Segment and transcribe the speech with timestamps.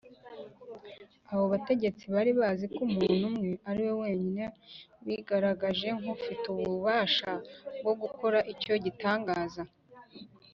[1.31, 4.43] Abo bategetsi bari bazi ko Umuntu Umwe ari we wenyine
[5.05, 7.31] wigaragaje nk’ufite ububasha
[7.81, 9.61] bwo gukora icyo gitangaza;